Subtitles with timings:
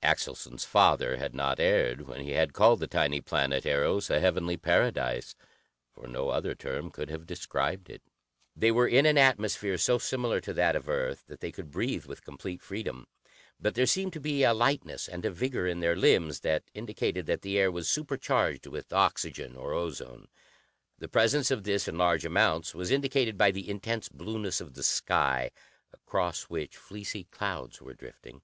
[0.00, 4.56] Axelson's father had not erred when he had called the tiny planet, Eros, a heavenly
[4.56, 5.34] paradise,
[5.90, 8.00] for no other term could have described it.
[8.54, 12.04] They were in an atmosphere so similar to that of Earth that they could breathe
[12.06, 13.08] with complete freedom,
[13.58, 17.26] but there seemed to be a lightness and a vigor in their limbs that indicated
[17.26, 20.28] that the air was supercharged with oxygen or ozone.
[20.98, 24.84] The presence of this in large amounts was indicated by the intense blueness of the
[24.84, 25.50] sky,
[25.92, 28.42] across which fleecy clouds were drifting.